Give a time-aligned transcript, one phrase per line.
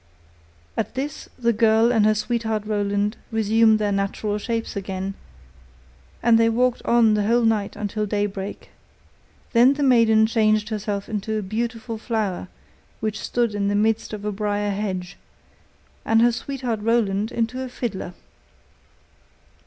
[0.75, 5.13] At this the girl and her sweetheart Roland resumed their natural shapes again,
[6.23, 8.71] and they walked on the whole night until daybreak.
[9.53, 12.47] Then the maiden changed herself into a beautiful flower
[12.99, 15.17] which stood in the midst of a briar hedge,
[16.03, 18.15] and her sweetheart Roland into a fiddler.